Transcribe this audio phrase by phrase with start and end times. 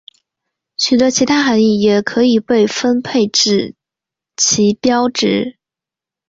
[0.77, 3.75] 许多其他含意也可以被分配至
[4.35, 5.59] 旗标值。